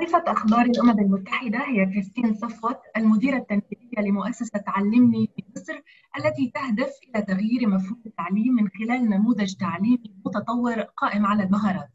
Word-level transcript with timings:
ضيفة 0.00 0.24
أخبار 0.26 0.64
الأمم 0.64 0.98
المتحدة 0.98 1.58
هي 1.58 1.86
كريستين 1.86 2.34
صفوت 2.34 2.78
المديرة 2.96 3.36
التنفيذية 3.36 4.00
لمؤسسة 4.00 4.64
علمني 4.66 5.30
في 5.36 5.44
مصر 5.56 5.80
التي 6.18 6.52
تهدف 6.54 6.90
إلى 7.08 7.22
تغيير 7.22 7.68
مفهوم 7.68 8.02
التعليم 8.06 8.54
من 8.54 8.68
خلال 8.68 9.10
نموذج 9.10 9.54
تعليمي 9.54 10.14
متطور 10.26 10.80
قائم 10.80 11.26
على 11.26 11.42
المهارات. 11.42 11.90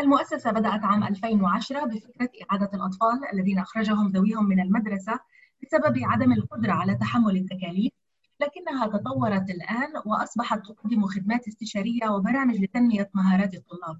المؤسسة 0.00 0.50
بدأت 0.50 0.84
عام 0.84 1.02
2010 1.04 1.84
بفكرة 1.84 2.30
إعادة 2.42 2.70
الأطفال 2.74 3.20
الذين 3.32 3.58
أخرجهم 3.58 4.08
ذويهم 4.08 4.44
من 4.44 4.60
المدرسة 4.60 5.18
بسبب 5.62 5.98
عدم 6.02 6.32
القدرة 6.32 6.72
على 6.72 6.94
تحمل 6.94 7.36
التكاليف 7.36 7.92
لكنها 8.40 8.86
تطورت 8.86 9.50
الآن 9.50 9.92
وأصبحت 10.06 10.66
تقدم 10.66 11.06
خدمات 11.06 11.48
استشارية 11.48 12.08
وبرامج 12.08 12.56
لتنمية 12.56 13.10
مهارات 13.14 13.54
الطلاب. 13.54 13.98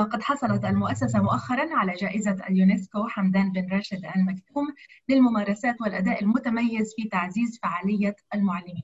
وقد 0.00 0.22
حصلت 0.22 0.64
المؤسسة 0.64 1.22
مؤخرا 1.22 1.76
على 1.76 1.92
جائزة 1.92 2.46
اليونسكو 2.48 3.08
حمدان 3.08 3.52
بن 3.52 3.68
راشد 3.72 4.04
آل 4.04 4.24
مكتوم 4.24 4.74
للممارسات 5.08 5.80
والأداء 5.80 6.22
المتميز 6.22 6.94
في 6.96 7.08
تعزيز 7.08 7.58
فعالية 7.62 8.16
المعلمين. 8.34 8.82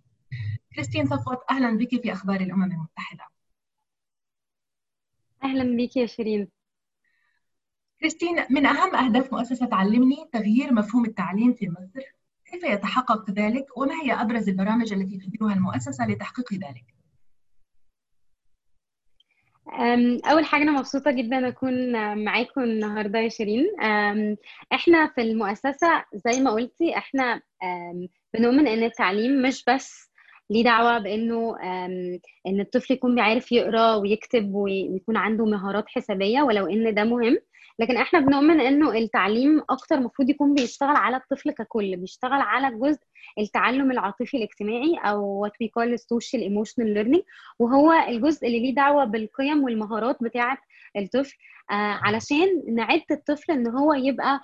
كريستين 0.74 1.06
صفوت 1.06 1.38
أهلا 1.50 1.78
بك 1.78 2.02
في 2.02 2.12
أخبار 2.12 2.40
الأمم 2.40 2.62
المتحدة. 2.62 3.24
أهلا 5.44 5.76
بك 5.76 5.96
يا 5.96 6.06
شيرين. 6.06 6.48
كريستين 8.00 8.44
من 8.50 8.66
أهم 8.66 8.96
أهداف 8.96 9.32
مؤسسة 9.32 9.68
علمني 9.72 10.28
تغيير 10.32 10.74
مفهوم 10.74 11.04
التعليم 11.04 11.52
في 11.54 11.68
مصر. 11.68 12.02
كيف 12.44 12.64
يتحقق 12.64 13.30
ذلك 13.30 13.66
وما 13.76 13.94
هي 14.02 14.12
أبرز 14.12 14.48
البرامج 14.48 14.92
التي 14.92 15.18
تديرها 15.18 15.54
المؤسسة 15.54 16.06
لتحقيق 16.06 16.54
ذلك؟ 16.54 16.99
أول 20.30 20.44
حاجة 20.44 20.62
أنا 20.62 20.72
مبسوطة 20.72 21.10
جدا 21.10 21.48
أكون 21.48 21.92
معاكم 22.24 22.60
النهاردة 22.62 23.18
يا 23.18 23.28
شيرين. 23.28 23.66
إحنا 24.72 25.06
في 25.14 25.20
المؤسسة 25.20 26.04
زي 26.14 26.40
ما 26.40 26.50
قلتي 26.50 26.96
إحنا 26.96 27.40
بنؤمن 28.34 28.66
إن 28.66 28.82
التعليم 28.84 29.42
مش 29.42 29.64
بس 29.68 30.10
ليه 30.50 30.64
دعوة 30.64 30.98
بإنه 30.98 31.56
إن 32.46 32.60
الطفل 32.60 32.94
يكون 32.94 33.14
بيعرف 33.14 33.52
يقرأ 33.52 33.94
ويكتب 33.94 34.54
ويكون 34.54 35.16
عنده 35.16 35.44
مهارات 35.44 35.84
حسابية 35.88 36.42
ولو 36.42 36.66
إن 36.66 36.94
ده 36.94 37.04
مهم 37.04 37.38
لكن 37.78 37.96
إحنا 37.96 38.20
بنؤمن 38.20 38.60
انه 38.60 38.92
التعليم 38.98 39.62
أكتر 39.70 39.94
المفروض 39.94 40.30
يكون 40.30 40.54
بيشتغل 40.54 40.96
على 40.96 41.16
الطفل 41.16 41.50
ككل 41.50 41.96
بيشتغل 41.96 42.40
على 42.40 42.76
جزء 42.78 42.98
التعلم 43.38 43.90
العاطفي 43.90 44.36
الاجتماعي 44.36 44.96
أو 45.04 45.46
what 45.48 45.50
we 45.50 45.66
call 45.68 45.96
social 45.98 46.40
emotional 46.42 46.94
learning 46.96 47.22
وهو 47.58 47.92
الجزء 48.08 48.46
اللي 48.46 48.60
ليه 48.60 48.74
دعوة 48.74 49.04
بالقيم 49.04 49.64
والمهارات 49.64 50.22
بتاعة 50.22 50.58
الطفل 50.96 51.36
آه 51.70 51.74
علشان 52.02 52.62
نعد 52.74 53.02
الطفل 53.10 53.52
إن 53.52 53.68
هو 53.68 53.94
يبقى 53.94 54.40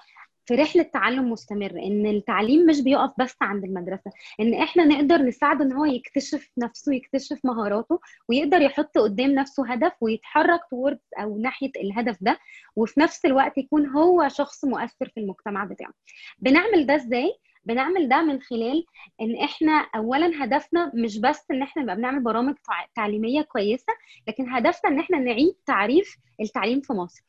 في 0.46 0.54
رحلة 0.54 0.82
تعلم 0.82 1.30
مستمر 1.32 1.70
إن 1.70 2.06
التعليم 2.06 2.66
مش 2.66 2.80
بيقف 2.80 3.10
بس 3.18 3.36
عند 3.40 3.64
المدرسة 3.64 4.10
إن 4.40 4.54
إحنا 4.54 4.84
نقدر 4.84 5.22
نساعده 5.22 5.64
إن 5.64 5.72
هو 5.72 5.84
يكتشف 5.84 6.50
نفسه 6.58 6.94
يكتشف 6.94 7.38
مهاراته 7.44 8.00
ويقدر 8.28 8.60
يحط 8.62 8.98
قدام 8.98 9.30
نفسه 9.30 9.72
هدف 9.72 9.92
ويتحرك 10.00 10.60
توورد 10.70 10.98
أو 11.18 11.38
ناحية 11.38 11.70
الهدف 11.76 12.16
ده 12.20 12.38
وفي 12.76 13.00
نفس 13.00 13.24
الوقت 13.24 13.58
يكون 13.58 13.86
هو 13.86 14.28
شخص 14.28 14.64
مؤثر 14.64 15.08
في 15.14 15.20
المجتمع 15.20 15.64
بتاعه. 15.64 15.92
بنعمل 16.38 16.86
ده 16.86 16.94
إزاي؟ 16.94 17.32
بنعمل 17.66 18.08
ده 18.08 18.22
من 18.22 18.40
خلال 18.42 18.84
إن 19.20 19.36
إحنا 19.44 19.86
اولا 19.96 20.44
هدفنا 20.44 20.92
مش 20.94 21.20
بس 21.20 21.44
إن 21.50 21.62
إحنا 21.62 21.82
نبقى 21.82 21.96
بنعمل 21.96 22.22
برامج 22.22 22.54
تعليمية 22.96 23.42
كويسة 23.42 23.92
لكن 24.28 24.48
هدفنا 24.48 24.90
إن 24.90 24.98
إحنا 24.98 25.18
نعيد 25.18 25.54
تعريف 25.66 26.16
التعليم 26.40 26.80
في 26.80 26.92
مصر. 26.92 27.24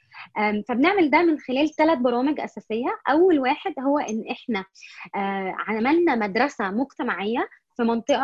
فبنعمل 0.70 1.10
ده 1.10 1.22
من 1.24 1.40
خلال 1.40 1.70
ثلاث 1.76 1.98
برامج 2.00 2.40
أساسية. 2.40 3.00
أول 3.10 3.40
واحد 3.40 3.74
هو 3.80 3.98
إن 4.00 4.24
إحنا 4.32 4.66
عملنا 5.68 6.16
مدرسة 6.16 6.72
مجتمعية 6.72 7.50
في 7.78 7.84
منطقة 7.84 8.24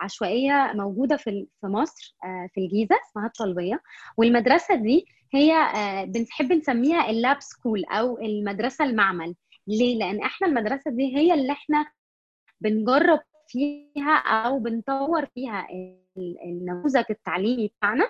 عشوائية 0.00 0.72
موجودة 0.74 1.16
في 1.16 1.46
مصر 1.64 2.16
في 2.54 2.60
الجيزة 2.60 2.96
اسمها 3.10 3.26
الطلبية. 3.26 3.80
والمدرسة 4.16 4.74
دي 4.74 5.06
هي 5.34 5.54
بنحب 6.08 6.52
نسميها 6.52 7.10
الـ 7.10 7.16
lab 7.16 7.36
school 7.40 7.84
أو 7.84 8.18
المدرسة 8.18 8.84
المعمل. 8.84 9.34
ليه؟ 9.68 9.98
لأن 9.98 10.20
إحنا 10.22 10.46
المدرسة 10.46 10.90
دي 10.90 11.16
هي 11.16 11.34
اللي 11.34 11.52
إحنا 11.52 11.86
بنجرب 12.60 13.20
فيها 13.48 14.16
أو 14.16 14.58
بنطور 14.58 15.26
فيها 15.26 15.66
النموذج 16.46 17.04
التعليمي 17.10 17.68
بتاعنا 17.78 18.08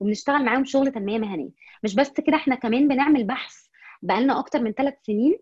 وبنشتغل 0.00 0.44
معاهم 0.44 0.64
شغل 0.64 0.92
تنمية 0.92 1.18
مهنية 1.18 1.50
مش 1.84 1.94
بس 1.94 2.10
كده 2.10 2.36
إحنا 2.36 2.54
كمان 2.54 2.88
بنعمل 2.88 3.24
بحث 3.24 3.64
بقالنا 4.02 4.38
أكتر 4.38 4.62
من 4.62 4.72
ثلاث 4.72 4.94
سنين 5.02 5.38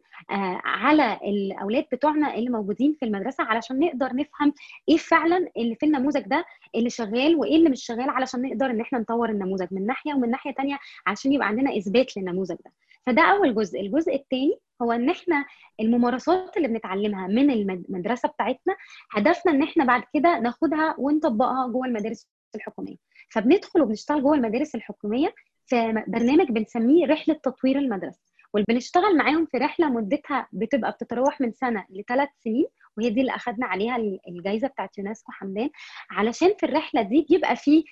على 0.64 1.20
الأولاد 1.24 1.84
بتوعنا 1.92 2.34
اللي 2.34 2.50
موجودين 2.50 2.96
في 3.00 3.04
المدرسة 3.04 3.44
علشان 3.44 3.78
نقدر 3.78 4.14
نفهم 4.16 4.52
إيه 4.88 4.96
فعلا 4.96 5.48
اللي 5.56 5.74
في 5.74 5.86
النموذج 5.86 6.20
ده 6.22 6.44
اللي 6.74 6.90
شغال 6.90 7.36
وإيه 7.36 7.56
اللي 7.56 7.70
مش 7.70 7.84
شغال 7.84 8.10
علشان 8.10 8.42
نقدر 8.42 8.66
إن 8.66 8.80
إحنا 8.80 8.98
نطور 8.98 9.28
النموذج 9.30 9.66
من 9.70 9.86
ناحية 9.86 10.14
ومن 10.14 10.30
ناحية 10.30 10.52
ثانية 10.52 10.78
علشان 11.06 11.32
يبقى 11.32 11.48
عندنا 11.48 11.76
إثبات 11.78 12.16
للنموذج 12.16 12.56
ده 12.64 12.72
فده 13.06 13.22
أول 13.22 13.54
جزء. 13.54 13.80
الجزء 13.80 14.14
الثاني 14.14 14.58
هو 14.82 14.92
إن 14.92 15.10
إحنا 15.10 15.44
الممارسات 15.80 16.56
اللي 16.56 16.68
بنتعلمها 16.68 17.26
من 17.26 17.50
المدرسة 17.50 18.28
بتاعتنا 18.28 18.76
هدفنا 19.12 19.52
إن 19.52 19.62
إحنا 19.62 19.84
بعد 19.84 20.02
كده 20.14 20.38
ناخدها 20.38 20.94
ونطبقها 20.98 21.66
جوه 21.68 21.86
المدارس 21.86 22.28
الحكومية. 22.54 22.96
فبندخل 23.28 23.82
وبنشتغل 23.82 24.22
جوه 24.22 24.34
المدارس 24.34 24.74
الحكومية 24.74 25.34
في 25.66 26.04
برنامج 26.06 26.48
بنسميه 26.48 27.06
رحلة 27.06 27.34
تطوير 27.34 27.78
المدرسة. 27.78 28.20
واللي 28.54 28.66
بنشتغل 28.68 29.16
معاهم 29.16 29.46
في 29.46 29.58
رحلة 29.58 29.90
مدتها 29.90 30.48
بتبقى 30.52 30.92
بتتراوح 30.92 31.40
من 31.40 31.52
سنة 31.52 31.86
لثلاث 31.90 32.28
سنين. 32.44 32.66
وهي 32.96 33.10
دي 33.10 33.20
اللي 33.20 33.34
اخذنا 33.34 33.66
عليها 33.66 33.96
الجائزه 34.28 34.68
بتاعت 34.68 34.98
يونسكو 34.98 35.32
حمدان 35.32 35.70
علشان 36.10 36.48
في 36.58 36.66
الرحلة 36.66 37.02
دي 37.02 37.26
بيبقى 37.30 37.56
في 37.56 37.84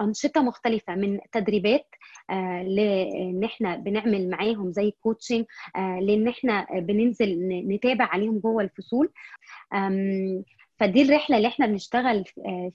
أنشطة 0.00 0.42
مختلفة 0.42 0.94
من 0.94 1.18
تدريبات 1.32 1.86
لأن 2.64 3.40
إحنا 3.44 3.76
بنعمل 3.76 4.30
معاهم 4.30 4.72
زي 4.72 4.90
كوتشنج 4.90 5.44
لإن 5.76 6.28
إحنا 6.28 6.66
بننزل 6.72 7.38
نتابع 7.68 8.04
عليهم 8.04 8.38
جوه 8.38 8.62
الفصول. 8.62 9.10
فدي 10.80 11.02
الرحلة 11.02 11.36
اللي 11.36 11.48
إحنا 11.48 11.66
بنشتغل 11.66 12.24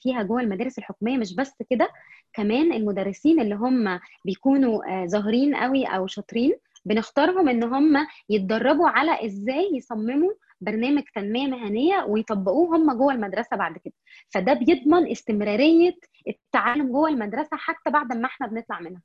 فيها 0.01 0.23
جوه 0.23 0.41
المدارس 0.41 0.77
الحكومية. 0.79 1.17
مش 1.17 1.35
بس 1.35 1.53
كده 1.69 1.89
كمان 2.33 2.73
المدرسين 2.73 3.39
اللي 3.39 3.55
هم 3.55 3.99
بيكونوا 4.25 5.05
ظاهرين 5.05 5.55
قوي 5.55 5.85
أو 5.85 6.07
شاطرين 6.07 6.53
بنختارهم 6.85 7.49
إن 7.49 7.63
هم 7.63 8.07
يتدربوا 8.29 8.87
على 8.89 9.25
إزاي 9.25 9.69
يصمموا 9.73 10.31
برنامج 10.63 11.03
تنمية 11.15 11.47
مهنية 11.47 12.03
ويطبقوه 12.07 12.77
هم 12.77 12.97
جوه 12.97 13.13
المدرسة 13.13 13.57
بعد 13.57 13.77
كده. 13.77 13.93
فده 14.29 14.53
بيضمن 14.53 15.11
استمرارية 15.11 15.95
التعلم 16.27 16.91
جوه 16.91 17.09
المدرسة 17.09 17.57
حتى 17.57 17.89
بعد 17.91 18.13
ما 18.13 18.25
إحنا 18.25 18.47
بنطلع 18.47 18.79
منها. 18.79 19.01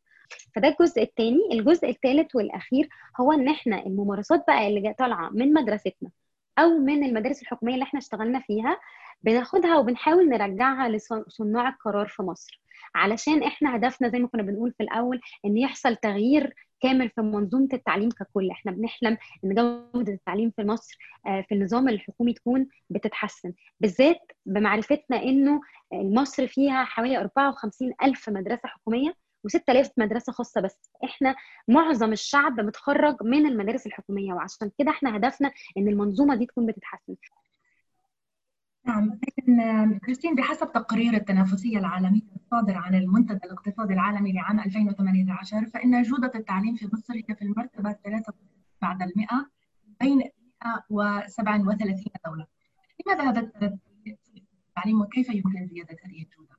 فده 0.57 0.69
الجزء 0.69 1.03
الثاني 1.03 1.41
الجزء 1.53 1.91
الثالث 1.91 2.37
والأخير 2.37 2.89
هو 3.21 3.33
إن 3.33 3.49
إحنا 3.49 3.87
الممارسات 3.87 4.45
بقى 4.49 4.69
اللي 4.69 4.95
طالعة 4.99 5.31
من 5.31 5.53
مدرستنا 5.53 6.11
أو 6.59 6.79
من 6.79 7.05
المدارس 7.05 7.43
الحكومية 7.43 7.75
اللي 7.75 7.83
إحنا 7.83 7.99
اشتغلنا 8.01 8.41
فيها 8.41 8.81
بناخدها 9.23 9.77
وبنحاول 9.79 10.29
نرجعها 10.29 10.89
لصناع 10.89 11.69
القرار 11.69 12.09
في 12.09 12.23
مصر. 12.23 12.61
علشان 12.95 13.43
إحنا 13.43 13.77
هدفنا 13.77 14.09
زي 14.09 14.19
ما 14.19 14.29
كنا 14.29 14.43
بنقول 14.43 14.73
في 14.73 14.83
الأول 14.83 15.21
إن 15.45 15.57
يحصل 15.59 15.97
تغيير 15.97 16.55
كامل 16.81 17.11
في 17.11 17.21
منظومة 17.21 17.69
التعليم 17.73 18.09
ككل. 18.11 18.51
إحنا 18.51 18.73
بنحلم 18.73 19.19
إن 19.45 19.55
جودة 19.55 20.13
التعليم 20.13 20.51
في 20.57 20.63
مصر 20.65 20.99
في 21.25 21.55
النظام 21.55 21.89
الحكومي 21.89 22.33
تكون 22.33 22.69
بتتحسن 22.91 23.53
بالذات 23.81 24.21
بمعرفتنا 24.47 25.23
إنه 25.23 25.61
مصر 25.93 26.47
فيها 26.47 26.85
حوالي 26.85 27.19
54 27.21 27.93
ألف 28.03 28.29
مدرسة 28.29 28.61
حكومية 28.65 29.15
و6000 29.49 29.89
مدرسة 29.97 30.33
خاصة 30.33 30.61
بس. 30.61 30.91
إحنا 31.05 31.35
معظم 31.69 32.13
الشعب 32.13 32.61
متخرج 32.61 33.17
من 33.23 33.47
المدارس 33.47 33.87
الحكومية 33.87 34.33
وعشان 34.33 34.71
كده 34.79 34.91
إحنا 34.91 35.17
هدفنا 35.17 35.53
إن 35.79 35.89
المنظومة 35.89 36.35
دي 36.35 36.47
تكون 36.47 36.67
بتتحسن. 36.67 37.17
نعم 38.89 39.21
لكن 39.29 39.99
كريستين 39.99 40.35
بحسب 40.35 40.73
تقرير 40.73 41.15
التنافسية 41.15 41.79
العالمية 41.79 42.21
الصادر 42.37 42.75
عن 42.77 42.95
المنتدى 42.95 43.41
الاقتصادي 43.45 43.95
العالمي 43.95 44.33
لعام 44.33 44.61
2018 44.61 45.67
فإن 45.67 46.03
جودة 46.03 46.33
التعليم 46.35 46.77
في 46.77 46.89
مصر 46.93 47.15
هي 47.15 47.35
في 47.35 47.43
المرتبة 47.43 47.91
الثالثة 47.91 48.33
بعد 48.83 49.03
المئة 49.03 49.51
بين 50.01 50.23
137 50.91 52.05
دولة 52.27 52.47
لماذا 53.07 53.31
هذا 53.31 53.51
التعليم 54.77 55.01
وكيف 55.01 55.29
يمكن 55.29 55.67
زيادة 55.67 55.97
هذه 56.05 56.23
الجودة؟ 56.23 56.59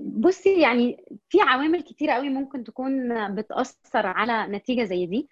بصي 0.00 0.60
يعني 0.60 1.04
في 1.28 1.40
عوامل 1.40 1.82
كتيرة 1.82 2.12
قوي 2.12 2.28
ممكن 2.28 2.64
تكون 2.64 3.34
بتأثر 3.34 4.06
على 4.06 4.46
نتيجة 4.46 4.84
زي 4.84 5.06
دي 5.06 5.28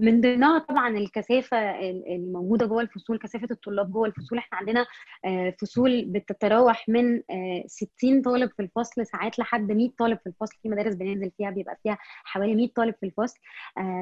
من 0.00 0.20
ضمنها 0.20 0.58
طبعا 0.58 0.88
الكثافة 0.88 1.80
الموجوده 1.90 2.66
جوه 2.66 2.82
الفصول 2.82 3.18
كثافة 3.18 3.48
الطلاب 3.50 3.92
جوه 3.92 4.06
الفصول. 4.08 4.38
إحنا 4.38 4.58
عندنا 4.58 4.86
فصول 5.60 6.04
بتتراوح 6.04 6.88
من 6.88 7.22
60 7.66 8.22
طالب 8.22 8.50
في 8.50 8.62
الفصل 8.62 9.06
ساعات 9.06 9.38
لحد 9.38 9.72
100 9.72 9.90
طالب 9.98 10.18
في 10.18 10.26
الفصل. 10.26 10.56
في 10.62 10.68
مدارس 10.68 10.94
بننزل 10.94 11.30
فيها 11.36 11.50
بيبقى 11.50 11.78
فيها 11.82 11.98
حوالي 12.24 12.54
100 12.54 12.68
طالب 12.76 12.94
في 13.00 13.06
الفصل. 13.06 13.38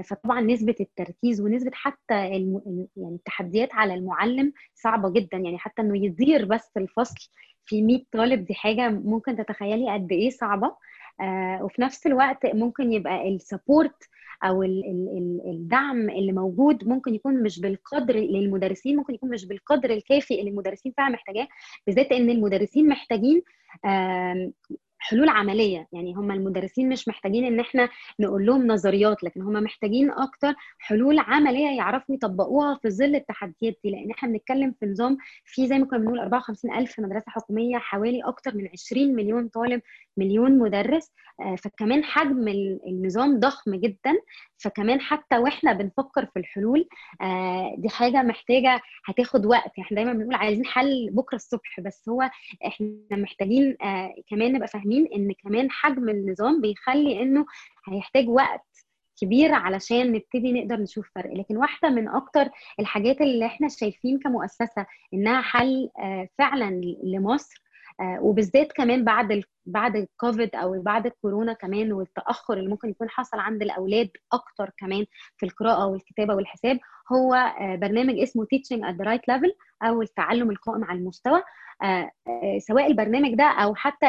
فطبعا 0.04 0.40
نسبة 0.40 0.74
التركيز 0.80 1.40
ونسبة 1.40 1.70
حتى 1.74 2.36
الم... 2.36 2.86
يعني 2.96 3.14
التحديات 3.14 3.74
على 3.74 3.94
المعلم 3.94 4.52
صعبة 4.74 5.10
جدا. 5.10 5.36
يعني 5.38 5.58
حتى 5.58 5.82
إنه 5.82 6.04
يدير 6.04 6.44
بس 6.44 6.70
الفصل 6.76 7.28
في 7.66 7.82
100 7.82 8.02
طالب 8.12 8.44
دي 8.44 8.54
حاجة 8.54 8.88
ممكن 8.88 9.36
تتخيلي 9.36 9.92
قد 9.94 10.12
إيه 10.12 10.30
صعبة. 10.30 10.76
وفي 11.60 11.82
نفس 11.82 12.06
الوقت 12.06 12.46
ممكن 12.46 12.92
يبقى 12.92 13.28
السبورت 13.28 14.08
أو 14.44 14.62
الدعم 15.46 16.10
اللي 16.10 16.32
موجود 16.32 16.88
ممكن 16.88 17.14
يكون 17.14 17.42
مش 17.42 17.60
بالقدر 17.60 18.16
للمدرسين 18.16 18.96
ممكن 18.96 19.14
يكون 19.14 19.30
مش 19.30 19.46
بالقدر 19.46 19.90
الكافي 19.90 20.40
اللي 20.40 20.50
المدرسين 20.50 20.92
فعلا 20.96 21.12
محتاجاه 21.14 21.48
بالذات 21.86 22.12
إن 22.12 22.30
المدرسين 22.30 22.88
محتاجين 22.88 23.42
حلول 25.02 25.28
عملية. 25.28 25.88
يعني 25.92 26.14
هم 26.14 26.30
المدرسين 26.30 26.88
مش 26.88 27.08
محتاجين 27.08 27.44
إن 27.44 27.60
إحنا 27.60 27.88
نقول 28.20 28.46
لهم 28.46 28.66
نظريات 28.66 29.24
لكن 29.24 29.42
هم 29.42 29.52
محتاجين 29.52 30.10
أكتر 30.10 30.54
حلول 30.78 31.18
عملية 31.18 31.76
يعرفوا 31.76 32.14
يطبقوها 32.14 32.78
في 32.82 32.90
ظل 32.90 33.14
التحديات 33.14 33.78
دي. 33.84 33.90
لأن 33.90 34.10
إحنا 34.10 34.28
بنتكلم 34.28 34.74
في 34.80 34.86
نظام 34.86 35.16
في 35.44 35.66
زي 35.66 35.78
ما 35.78 35.86
كنا 35.86 35.98
بنقول 35.98 36.18
54000 36.20 37.00
مدرسة 37.00 37.24
حكومية 37.28 37.78
حوالي 37.78 38.22
أكتر 38.24 38.54
من 38.56 38.68
20 38.72 39.14
مليون 39.14 39.48
طالب 39.48 39.82
مليون 40.16 40.58
مدرس. 40.58 41.10
فكمان 41.58 42.04
حجم 42.04 42.48
النظام 42.86 43.40
ضخم 43.40 43.74
جدا. 43.74 44.12
فكمان 44.58 45.00
حتى 45.00 45.38
وإحنا 45.38 45.72
بنفكر 45.72 46.26
في 46.26 46.38
الحلول 46.38 46.88
دي 47.78 47.88
حاجة 47.88 48.22
محتاجة 48.22 48.80
هتاخد 49.04 49.46
وقت. 49.46 49.78
إحنا 49.78 49.94
دايما 49.96 50.12
بنقول 50.12 50.34
عايزين 50.34 50.66
حل 50.66 51.10
بكرة 51.12 51.36
الصبح 51.36 51.80
بس 51.80 52.08
هو 52.08 52.30
إحنا 52.66 52.88
محتاجين 53.10 53.76
كمان 54.30 54.52
نبقى 54.52 54.68
فاهمين 54.68 54.91
إن 54.98 55.32
كمان 55.44 55.70
حجم 55.70 56.08
النظام 56.08 56.60
بيخلي 56.60 57.22
إنه 57.22 57.46
هيحتاج 57.88 58.28
وقت 58.28 58.66
كبير 59.20 59.54
علشان 59.54 60.12
نبتدي 60.12 60.52
نقدر 60.52 60.76
نشوف 60.76 61.10
فرق. 61.14 61.34
لكن 61.34 61.56
واحدة 61.56 61.90
من 61.90 62.08
أكتر 62.08 62.48
الحاجات 62.80 63.20
اللي 63.20 63.46
إحنا 63.46 63.68
شايفين 63.68 64.18
كمؤسسة 64.18 64.86
إنها 65.14 65.40
حل 65.42 65.90
فعلا 66.38 66.80
لمصر 67.04 67.61
وبالذات 68.20 68.72
كمان 68.72 69.04
بعد. 69.04 69.42
بعد 69.66 69.96
الكوفيد 69.96 70.54
أو 70.54 70.82
بعد 70.82 71.06
الكورونا 71.06 71.52
كمان 71.52 71.92
والتأخر 71.92 72.54
اللي 72.58 72.70
ممكن 72.70 72.88
يكون 72.88 73.10
حصل 73.10 73.38
عند 73.38 73.62
الأولاد 73.62 74.10
أكتر 74.32 74.70
كمان 74.78 75.04
في 75.36 75.46
القراءة 75.46 75.86
والكتابة 75.86 76.34
والحساب 76.34 76.78
هو 77.12 77.52
برنامج 77.60 78.18
اسمه 78.18 78.44
Teaching 78.44 78.80
at 78.80 78.94
the 78.96 79.04
Right 79.06 79.34
Level 79.34 79.50
أو 79.82 80.02
التعلم 80.02 80.50
القائم 80.50 80.84
على 80.84 80.98
المستوى 80.98 81.42
سواء 82.58 82.86
البرنامج 82.86 83.34
ده 83.34 83.44
أو 83.44 83.74
حتى 83.74 84.06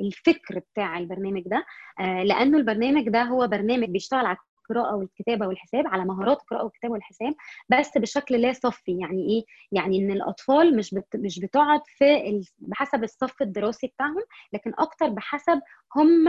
الفكر 0.00 0.58
بتاع 0.58 0.98
البرنامج 0.98 1.42
ده 1.46 1.64
لأنه 2.00 2.58
البرنامج 2.58 3.08
ده 3.08 3.22
هو 3.22 3.46
برنامج 3.48 3.88
بيشتغل 3.88 4.26
على 4.26 4.36
القراءة 4.70 4.96
والكتابة 4.96 5.46
والحساب 5.46 5.86
على 5.86 6.04
مهارات 6.04 6.40
القراءة 6.40 6.64
والكتابة 6.64 6.92
والحساب 6.92 7.34
بس 7.68 7.98
بشكل 7.98 8.40
لا 8.40 8.52
صفي. 8.52 8.98
يعني 8.98 9.22
إيه؟ 9.28 9.44
يعني 9.72 9.98
إن 9.98 10.10
الأطفال 10.10 10.76
مش 10.76 10.94
بت 10.94 11.16
مش 11.16 11.40
بتقعد 11.40 11.80
في 11.86 12.28
ال... 12.28 12.44
بحسب 12.58 13.04
الصف 13.04 13.42
الدراسي 13.42 13.86
بتاعهم 13.86 14.22
لكن 14.52 14.72
أكتر 14.78 15.08
بحسب 15.08 15.60
هم 15.96 16.28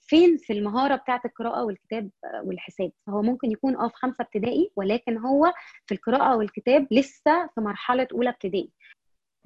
فين 0.00 0.36
في 0.36 0.52
المهارة 0.52 0.96
بتاعة 0.96 1.20
القراءة 1.24 1.64
والكتاب 1.64 2.10
والحساب. 2.44 2.90
فهو 3.06 3.22
ممكن 3.22 3.50
يكون 3.50 3.76
آه 3.76 3.88
في 3.88 3.94
خمسة 3.96 4.22
ابتدائي 4.24 4.70
ولكن 4.76 5.18
هو 5.18 5.52
في 5.86 5.94
القراءة 5.94 6.36
والكتاب 6.36 6.86
لسه 6.90 7.46
في 7.54 7.60
مرحلة 7.60 8.08
أولى 8.12 8.30
ابتدائي. 8.30 8.70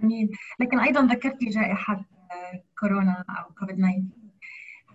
جميل. 0.00 0.30
لكن 0.60 0.80
أيضا 0.80 1.00
ذكرتي 1.06 1.46
جائحة 1.46 2.04
كورونا 2.80 3.24
أو 3.30 3.54
كوفيد 3.54 3.76
19 3.76 4.02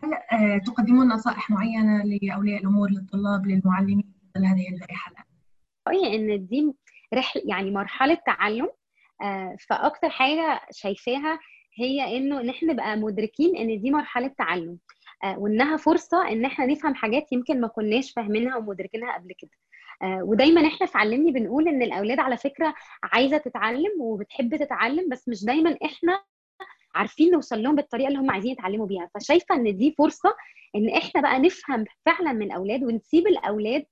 هل 0.04 0.62
تقدمون 0.62 1.08
نصائح 1.08 1.50
معينة 1.50 2.04
لأولياء 2.04 2.62
الأمور 2.62 2.90
للطلاب 2.90 3.48
للمعلمين 3.48 4.14
في 4.34 4.40
هذه 4.40 4.70
الجائحه 4.74 5.12
الآن؟ 5.12 5.24
رأيي 5.88 6.16
إن 6.16 6.48
دي 6.48 6.74
رحله 7.14 7.44
يعني 7.46 7.72
مرحلة 7.72 8.18
تعلم 8.26 8.70
فأكتر 9.70 10.10
حاجة 10.10 10.62
شايفاها 10.72 11.40
هي 11.80 12.18
إنه 12.18 12.42
ان 12.42 12.50
إحنا 12.50 12.74
نبقى 12.74 12.98
مدركين 12.98 13.56
إن 13.58 13.82
دي 13.82 13.92
مرحلة 13.92 14.28
تعلم 14.28 14.78
وإنها 15.38 15.78
فرصة 15.78 16.28
إن 16.32 16.46
إحنا 16.46 16.66
نفهم 16.66 16.96
حاجات 16.96 17.32
يمكن 17.32 17.62
ما 17.62 17.68
كناش 17.68 18.12
فاهمينها 18.12 18.58
ومدركينها 18.58 19.14
قبل 19.14 19.34
كده 19.40 19.52
ودايما 20.24 20.68
إحنا 20.68 20.88
في 20.88 20.98
علمني 20.98 21.32
بنقول 21.32 21.68
إن 21.68 21.82
الأولاد 21.82 22.20
على 22.20 22.38
فكرة 22.38 22.74
عايزة 23.04 23.38
تتعلم 23.38 24.02
وبتحب 24.02 24.56
تتعلم 24.56 25.10
بس 25.10 25.30
مش 25.30 25.46
دايما 25.46 25.78
إحنا 25.86 26.20
عارفين 26.98 27.32
نوصل 27.32 27.64
لهم 27.64 27.76
بالطريقة 27.76 28.08
اللي 28.08 28.20
هم 28.20 28.32
عايزين 28.32 28.52
يتعلموا 28.52 28.86
بيها. 28.88 29.10
فشايفة 29.16 29.56
إن 29.56 29.78
دي 29.78 29.92
فرصة 29.98 30.34
إن 30.76 30.90
إحنا 30.90 31.22
بقى 31.22 31.40
نفهم 31.40 31.86
فعلا 32.06 32.34
من 32.34 32.46
الاولاد 32.46 32.84
ونسيب 32.84 33.28
الأولاد 33.28 33.86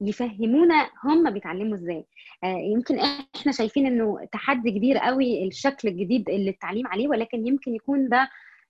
يفهمونا 0.00 0.90
هم 1.04 1.30
بيتعلموا 1.30 1.74
إزاي. 1.74 2.04
يمكن 2.44 2.98
إحنا 2.98 3.52
شايفين 3.52 3.86
إنه 3.86 4.28
تحدي 4.32 4.70
كبير 4.70 4.98
قوي 4.98 5.44
الشكل 5.48 5.88
الجديد 5.88 6.28
اللي 6.30 6.50
التعليم 6.50 6.86
عليه 6.86 7.08
ولكن 7.08 7.46
يمكن 7.46 7.74
يكون 7.74 8.08
ده 8.08 8.28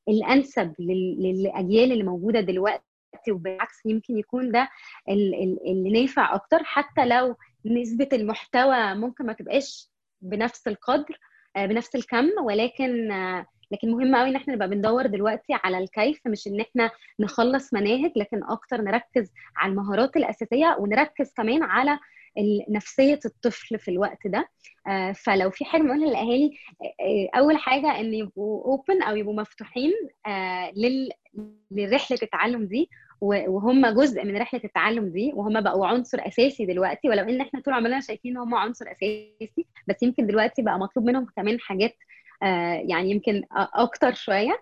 الأنسب 0.09 0.75
للأجيال 0.79 1.93
اللي 1.93 2.05
موجودة 2.05 2.41
دلوقتي 2.41 2.83
وبالعكس 3.31 3.87
يمكن 3.87 4.19
يكون 4.19 4.50
ده 4.53 4.69
اللي 5.09 5.91
نافع 6.00 6.35
أكتر 6.35 6.65
حتى 6.65 7.05
لو 7.06 7.35
نسبة 7.67 8.09
المحتوى 8.12 8.94
ممكن 8.94 9.27
ما 9.27 9.33
تبقاش 9.33 9.91
بنفس 10.21 10.69
القدر 10.69 11.19
بنفس 11.56 11.97
الكم 11.97 12.29
ولكن 12.43 13.09
لكن 13.71 13.91
مهم 13.91 14.17
قوي 14.17 14.29
إن 14.29 14.37
إحنا 14.37 14.55
نبقى 14.55 14.69
بندور 14.69 15.07
دلوقتي 15.07 15.53
على 15.53 15.79
الكيف 15.79 16.21
مش 16.27 16.47
إن 16.47 16.61
إحنا 16.61 16.91
نخلص 17.21 17.75
مناهج 17.75 18.13
لكن 18.17 18.45
أكتر 18.45 18.81
نركز 18.83 19.33
على 19.57 19.71
المهارات 19.71 20.17
الأساسية 20.17 20.77
ونركز 20.81 21.33
كمان 21.37 21.63
على 21.63 21.99
نفسية 22.69 23.21
الطفل 23.25 23.79
في 23.79 23.91
الوقت 23.91 24.27
ده. 24.27 24.49
فلو 25.15 25.51
في 25.51 25.65
حاجة 25.65 25.83
بنقولها 25.83 26.09
للأهالي 26.09 26.51
أول 27.37 27.57
حاجة 27.59 28.01
إن 28.01 28.15
يبقوا 28.15 28.65
اوبن 28.65 29.03
أو 29.03 29.17
يبقوا 29.17 29.35
مفتوحين 29.35 29.93
لرحلة 31.71 32.19
التعلم 32.23 32.65
دي 32.65 32.91
وهم 33.21 33.87
جزء 33.87 34.25
من 34.25 34.37
رحلة 34.37 34.61
التعلم 34.65 35.09
دي 35.09 35.33
وهم 35.35 35.61
بقوا 35.61 35.87
عنصر 35.87 36.19
أساسي 36.27 36.67
دلوقتي. 36.67 37.09
ولو 37.09 37.25
إن 37.25 37.41
إحنا 37.41 37.61
طول 37.61 37.75
عمرنا 37.75 38.01
شايفين 38.01 38.31
إن 38.33 38.39
هم 38.39 38.55
عنصر 38.55 38.87
أساسي 38.93 39.67
بس 39.87 40.03
يمكن 40.03 40.27
دلوقتي 40.27 40.62
بقى 40.62 40.79
مطلوب 40.79 41.07
منهم 41.07 41.27
كمان 41.37 41.61
حاجات 41.61 41.97
يعني 42.88 43.11
يمكن 43.11 43.43
أكتر 43.75 44.15
شوية. 44.15 44.61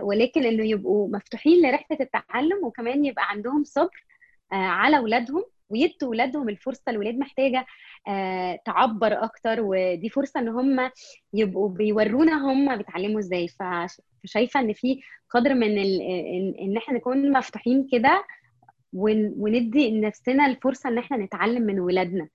ولكن 0.00 0.44
إنه 0.44 0.64
يبقوا 0.64 1.08
مفتوحين 1.08 1.66
لرحلة 1.66 1.98
التعلم 2.00 2.64
وكمان 2.64 3.04
يبقى 3.04 3.30
عندهم 3.30 3.64
صبر 3.64 4.04
على 4.52 4.98
اولادهم 4.98 5.44
ويدوا 5.70 6.08
ولادهم 6.08 6.48
الفرصة. 6.48 6.82
الولاد 6.88 7.18
محتاجة 7.18 7.66
تعبر 8.64 9.24
أكتر 9.24 9.56
ودي 9.60 10.08
فرصة 10.08 10.40
إن 10.40 10.48
هم 10.48 10.90
يبقوا 11.34 11.68
بيورونا 11.68 12.32
هم 12.52 12.76
بيتعلموا 12.76 13.18
إزاي. 13.20 13.48
فشايفة 14.24 14.60
إن 14.60 14.72
في 14.72 15.00
قدر 15.30 15.54
من 15.54 15.78
ان 16.58 16.76
إحنا 16.76 16.94
نكون 16.94 17.32
مفتوحين 17.32 17.88
كده 17.92 18.24
وندي 18.92 19.90
لنفسنا 19.90 20.46
الفرصة 20.46 20.88
إن 20.88 20.98
إحنا 20.98 21.16
نتعلم 21.16 21.62
من 21.62 21.80
ولادنا. 21.80 22.28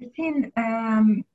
حسين 0.00 0.52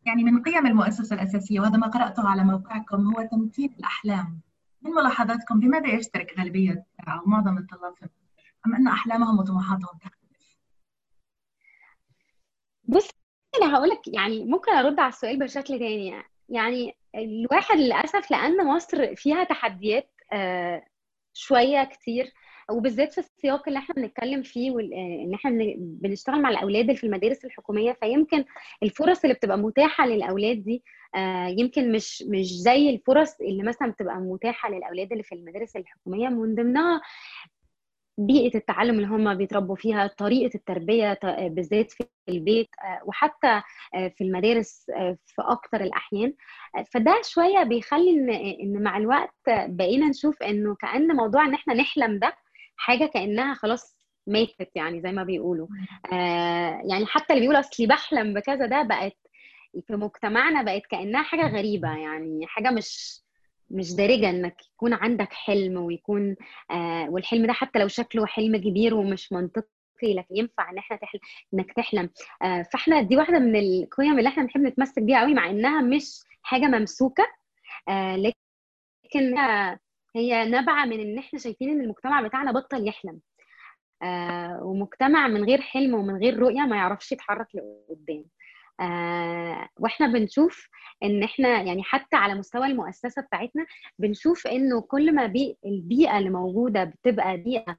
يعني 0.06 0.24
من 0.24 0.44
قيم 0.44 0.68
المؤسسة 0.68 1.16
الأساسية 1.16 1.60
وهذا 1.60 1.78
ما 1.78 1.88
قرأته 1.88 2.30
على 2.30 2.44
موقعكم 2.44 3.13
هو 3.13 3.28
تمثيل 3.32 3.75
الأحلام. 3.80 4.42
من 4.82 4.92
ملاحظاتكم 4.92 5.60
بماذا 5.60 5.88
يشترك 5.88 6.34
غالبية 6.39 6.86
أو 7.08 7.25
معظم 7.25 7.58
الطلاب 7.58 7.96
في 7.96 8.06
مصر 8.06 8.54
أم 8.68 8.75
أن 8.75 8.88
أحلامهم 8.88 9.39
وطموحاتهم 9.39 9.98
تختلف؟ 10.01 10.58
بص 12.84 13.10
أنا 13.62 13.75
هقول 13.75 13.89
لك 13.89 14.08
يعني 14.08 14.46
ممكن 14.46 14.72
أرد 14.72 15.00
على 15.00 15.10
السؤال 15.10 15.39
بشكل 15.39 15.80
تاني. 15.80 16.24
يعني 16.50 16.96
الواحد 17.16 17.78
للأسف 17.78 18.32
لأن 18.32 18.66
مصر 18.68 19.16
فيها 19.16 19.44
تحديات 19.44 20.12
شوية 21.34 21.84
كتير 21.84 22.34
وبالذات 22.71 23.13
في 23.13 23.17
السياق 23.19 23.67
اللي 23.67 23.79
إحنا 23.79 23.95
بنتكلم 23.95 24.41
فيه 24.43 24.71
وان 24.71 25.33
إحنا 25.33 25.51
بنشتغل 25.77 26.41
مع 26.41 26.49
الأولاد 26.49 26.81
اللي 26.83 26.95
في 26.95 27.03
المدارس 27.03 27.45
الحكومية 27.45 27.91
فيمكن 28.01 28.45
الفرص 28.83 29.23
اللي 29.23 29.33
بتبقى 29.33 29.57
متاحة 29.57 30.07
للأولاد 30.07 30.63
دي 30.63 30.83
يمكن 31.57 31.91
مش 31.91 32.23
مش 32.27 32.45
زي 32.53 32.89
الفرص 32.89 33.41
اللي 33.41 33.63
مثلا 33.63 33.91
بتبقى 33.91 34.15
متاحة 34.15 34.69
للأولاد 34.69 35.11
اللي 35.11 35.23
في 35.23 35.35
المدارس 35.35 35.75
الحكومية 35.75 36.27
من 36.29 36.55
ضمنها 36.55 37.01
بيئة 38.17 38.57
التعلم 38.57 38.95
اللي 38.95 39.07
هم 39.07 39.33
بيتربوا 39.35 39.75
فيها 39.75 40.07
طريقة 40.07 40.55
التربية 40.55 41.19
بالذات 41.23 41.91
في 41.91 42.03
البيت 42.29 42.67
وحتى 43.05 43.61
في 43.93 44.23
المدارس 44.23 44.85
في 45.25 45.39
أكتر 45.41 45.81
الأحيان. 45.81 46.33
فده 46.91 47.21
شوية 47.23 47.63
بيخلي 47.63 48.09
ان 48.11 48.29
إن 48.29 48.83
مع 48.83 48.97
الوقت 48.97 49.35
بقينا 49.49 50.07
نشوف 50.07 50.43
إنه 50.43 50.75
كأن 50.75 51.07
موضوع 51.15 51.45
إن 51.45 51.53
إحنا 51.53 51.73
نحلم 51.73 52.19
ده 52.19 52.33
حاجة 52.79 53.05
كأنها 53.05 53.53
خلاص 53.53 53.98
ماتت 54.27 54.69
يعني 54.75 55.01
زي 55.01 55.12
ما 55.12 55.24
بيقولوا. 55.24 55.67
آه 56.13 56.81
يعني 56.89 57.05
حتى 57.05 57.33
اللي 57.33 57.41
بيقول 57.41 57.55
اصلي 57.59 57.88
بحلم 57.88 58.33
بكذا 58.33 58.65
ده 58.65 58.81
بقت 58.81 59.17
في 59.88 59.93
مجتمعنا 59.95 60.62
بقت 60.62 60.81
كأنها 60.86 61.21
حاجة 61.24 61.48
غريبة 61.48 61.88
يعني 61.98 62.48
حاجة 62.48 62.71
مش 62.71 63.21
مش 63.71 63.93
دارجة 63.95 64.29
إنك 64.29 64.55
يكون 64.74 64.93
عندك 64.93 65.33
حلم 65.33 65.77
ويكون 65.77 66.36
آه 66.71 67.09
والحلم 67.09 67.45
ده 67.48 67.53
حتى 67.53 67.79
لو 67.79 67.88
شكله 67.88 68.25
حلم 68.25 68.57
كبير 68.57 68.93
ومش 68.95 69.31
منطقي 69.31 69.67
لكن 70.03 70.36
ينفع 70.36 70.69
إن 70.71 70.77
إحنا 70.77 70.98
تحلم 70.98 71.21
إنك 71.53 71.74
تحلم. 71.74 72.09
آه 72.43 72.62
فإحنا 72.74 73.01
دي 73.01 73.17
واحدة 73.17 73.39
من 73.39 73.55
القيم 73.55 74.19
اللي 74.19 74.29
إحنا 74.29 74.43
بنحب 74.43 74.62
نتمسك 74.62 75.01
بيها 75.01 75.19
قوي 75.21 75.33
مع 75.33 75.50
إنها 75.50 75.81
مش 75.81 76.19
حاجة 76.43 76.65
ممسوكة. 76.65 77.24
آه 77.89 78.15
لكن 78.15 79.36
هي 80.16 80.46
نابعة 80.50 80.86
من 80.86 81.00
إن 81.00 81.18
إحنا 81.18 81.39
شايفين 81.39 81.70
إن 81.70 81.82
المجتمع 81.82 82.22
بتاعنا 82.22 82.51
بطل 82.51 82.88
يحلم. 82.88 83.20
آه 84.04 84.60
ومجتمع 84.63 85.28
من 85.28 85.44
غير 85.44 85.62
حلم 85.62 85.94
ومن 85.94 86.16
غير 86.18 86.39
رؤية 86.39 86.62
ما 86.62 86.75
يعرفش 86.75 87.12
يتحرك 87.12 87.48
لقدام. 87.56 88.25
آه 88.80 89.68
وإحنا 89.80 90.08
بنشوف 90.08 90.70
إن 91.04 91.24
إحنا 91.24 91.62
يعني 91.62 91.84
حتى 91.84 92.16
على 92.16 92.36
مستوى 92.36 92.66
المؤسسة 92.68 93.22
بتاعتنا 93.22 93.66
بنشوف 94.00 94.48
إنه 94.48 94.82
كل 94.82 95.16
ما 95.16 95.25
بي 95.25 95.58
البيئة 95.66 96.18
اللي 96.18 96.30
موجودة 96.30 96.84
بتبقى 96.84 97.38
بيئة 97.38 97.78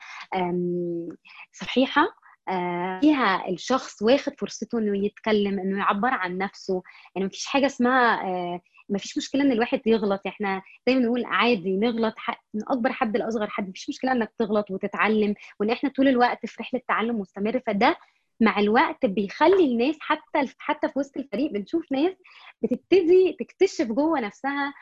صحيحة 1.52 2.02
آه 2.48 3.00
فيها 3.00 3.48
الشخص 3.48 4.02
واخد 4.02 4.32
فرصته 4.40 4.78
إنه 4.78 5.04
يتكلم 5.06 5.58
إنه 5.60 5.78
يعبر 5.78 6.08
عن 6.08 6.38
نفسه 6.38 6.82
يعني 7.14 7.26
مفيش 7.26 7.46
حاجة 7.46 7.66
اسمها 7.66 8.22
آه 8.90 8.94
مفيش 8.94 9.16
مشكلة 9.18 9.42
إن 9.42 9.52
الواحد 9.52 9.80
يغلط 9.86 10.20
إحنا 10.26 10.62
دايما 10.86 11.02
نقول 11.02 11.24
عادي 11.24 11.76
نغلط 11.76 12.14
من 12.54 12.62
أكبر 12.68 12.92
حد 12.92 13.16
لأصغر 13.16 13.46
حد 13.50 13.68
مفيش 13.68 13.88
مشكلة 13.88 14.12
إنك 14.12 14.32
تغلط 14.38 14.70
وتتعلم 14.70 15.34
وإن 15.60 15.70
إحنا 15.70 15.90
طول 15.90 16.08
الوقت 16.08 16.46
في 16.46 16.56
رحلة 16.60 16.80
تعلم 16.88 17.20
مستمر 17.20 17.60
فده 17.66 17.96
مع 18.42 18.58
الوقت 18.58 19.06
بيخلي 19.06 19.64
الناس 19.64 19.96
حتى 20.00 20.52
حتى 20.58 20.88
في 20.88 20.98
وسط 20.98 21.16
الفريق 21.16 21.50
بنشوف 21.52 21.92
ناس 21.92 22.12
بتبتدي 22.62 23.36
تكتشف 23.40 23.86
جوه 23.86 24.20
نفسها 24.20 24.74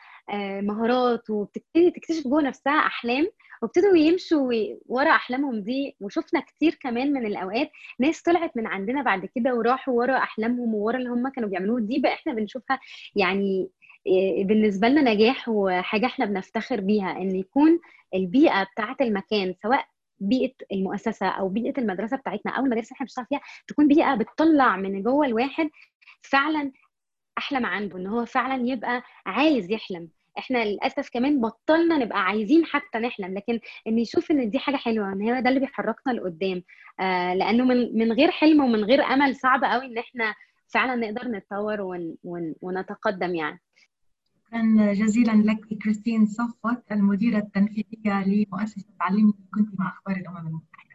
مهارات 0.61 1.29
وبتبتدي 1.29 1.91
تكتشف 1.91 2.23
جوه 2.27 2.41
نفسها 2.41 2.73
أحلام 2.73 3.27
وابتدوا 3.61 3.97
يمشوا 3.97 4.51
ورا 4.85 5.09
أحلامهم 5.15 5.59
دي 5.61 5.95
وشفنا 6.01 6.39
كتير 6.39 6.77
كمان 6.81 7.13
من 7.13 7.25
الأوقات 7.25 7.71
ناس 7.99 8.21
طلعت 8.21 8.57
من 8.57 8.67
عندنا 8.67 9.01
بعد 9.01 9.25
كده 9.35 9.55
وراحوا 9.55 9.93
ورا 9.93 10.17
أحلامهم 10.17 10.73
وورا 10.75 10.97
اللي 10.97 11.09
هم 11.09 11.29
كانوا 11.29 11.49
بيعملوه 11.49 11.79
دي 11.79 11.99
بقى 11.99 12.13
إحنا 12.13 12.33
بنشوفها 12.33 12.79
يعني 13.15 13.69
بالنسبة 14.43 14.87
لنا 14.87 15.13
نجاح 15.13 15.49
وحاجة 15.49 16.05
إحنا 16.05 16.25
بنفتخر 16.25 16.81
بيها 16.81 17.11
إن 17.11 17.35
يكون 17.35 17.79
البيئة 18.13 18.63
بتاعة 18.63 18.97
المكان 19.01 19.55
سواء 19.63 19.85
بيئة 20.19 20.53
المؤسسة 20.71 21.27
أو 21.27 21.49
بيئة 21.49 21.73
المدرسة 21.81 22.17
بتاعتنا 22.17 22.51
أو 22.51 22.63
المدارس 22.65 22.87
اللي 22.87 22.95
إحنا 22.95 23.05
بنشتغل 23.05 23.25
فيها 23.25 23.41
تكون 23.67 23.87
بيئة 23.87 24.15
بتطلع 24.15 24.77
من 24.77 25.03
جوه 25.03 25.25
الواحد 25.25 25.69
فعلا 26.21 26.71
احلم 27.37 27.65
عنده 27.65 27.97
إن 27.97 28.07
هو 28.07 28.25
فعلا 28.25 28.67
يبقى 28.67 29.03
عايز 29.25 29.71
يحلم. 29.71 30.09
إحنا 30.37 30.65
للأسف 30.65 31.09
كمان 31.09 31.41
بطلنا 31.41 31.97
نبقى 31.97 32.23
عايزين 32.25 32.65
حتى 32.65 32.97
نحلم 32.99 33.33
لكن 33.33 33.59
إن 33.87 33.99
يشوف 33.99 34.31
إن 34.31 34.49
دي 34.49 34.59
حاجة 34.59 34.75
حلوة 34.75 35.13
إن 35.13 35.29
هو 35.29 35.39
ده 35.39 35.49
اللي 35.49 35.59
بيحركنا 35.59 36.11
لقدام. 36.13 36.63
آه 36.99 37.33
لأنه 37.33 37.63
من 37.65 37.97
من 37.97 38.11
غير 38.11 38.31
حلم 38.31 38.63
ومن 38.63 38.83
غير 38.83 39.03
أمل 39.03 39.35
صعب 39.35 39.63
قوي 39.63 39.85
إن 39.85 39.97
إحنا 39.97 40.35
فعلا 40.67 40.95
نقدر 40.95 41.27
نتطور 41.27 41.81
ون 41.81 42.15
ون 42.23 42.55
ونتقدم 42.61 43.35
يعني. 43.35 43.59
شكرا 44.49 44.93
جزيلا 44.93 45.31
لك 45.31 45.59
كريستين 45.83 46.25
صفوت 46.25 46.91
المديرة 46.91 47.37
التنفيذية 47.37 48.23
لمؤسسة 48.25 48.85
تعليم 48.99 49.33
كنت 49.53 49.79
مع 49.79 49.89
أخبار 49.89 50.15
الأمم 50.17 50.47
المتحدة. 50.47 50.88